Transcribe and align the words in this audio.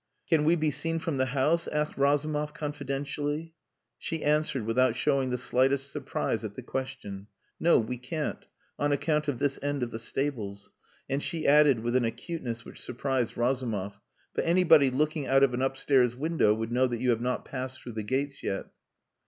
"Can 0.27 0.45
we 0.45 0.55
be 0.55 0.71
seen 0.71 0.97
from 0.97 1.17
the 1.17 1.27
house?" 1.27 1.67
asked 1.67 1.95
Razumov 1.95 2.55
confidentially. 2.55 3.53
She 3.99 4.23
answered, 4.23 4.65
without 4.65 4.95
showing 4.95 5.29
the 5.29 5.37
slightest 5.37 5.91
surprise 5.91 6.43
at 6.43 6.55
the 6.55 6.63
question 6.63 7.27
"No, 7.59 7.77
we 7.77 7.99
can't, 7.99 8.47
on 8.79 8.91
account 8.91 9.27
of 9.27 9.37
this 9.37 9.59
end 9.61 9.83
of 9.83 9.91
the 9.91 9.99
stables." 9.99 10.71
And 11.07 11.21
she 11.21 11.45
added, 11.45 11.81
with 11.81 11.95
an 11.95 12.05
acuteness 12.05 12.65
which 12.65 12.81
surprised 12.81 13.37
Razumov, 13.37 13.99
"But 14.33 14.45
anybody 14.45 14.89
looking 14.89 15.27
out 15.27 15.43
of 15.43 15.53
an 15.53 15.61
upstairs 15.61 16.15
window 16.15 16.51
would 16.55 16.71
know 16.71 16.87
that 16.87 16.97
you 16.99 17.11
have 17.11 17.21
not 17.21 17.45
passed 17.45 17.79
through 17.79 17.91
the 17.91 18.01
gates 18.01 18.41
yet." 18.41 18.65